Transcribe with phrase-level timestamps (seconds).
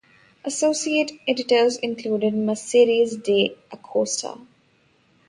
[0.43, 4.35] Associate editors included Mercedes de Acosta.